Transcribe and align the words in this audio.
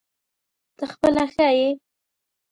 ته 0.77 0.85
خپله 0.93 1.23
ښه 1.33 1.47
یې؟ 1.59 1.69